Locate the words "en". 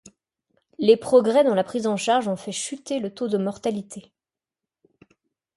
1.85-1.95